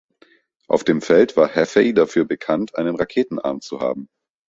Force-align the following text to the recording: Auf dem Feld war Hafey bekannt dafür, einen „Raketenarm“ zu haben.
Auf 0.67 0.83
dem 0.83 0.99
Feld 1.03 1.37
war 1.37 1.53
Hafey 1.53 1.93
bekannt 1.93 2.71
dafür, 2.71 2.79
einen 2.81 2.95
„Raketenarm“ 2.95 3.61
zu 3.61 3.81
haben. 3.81 4.09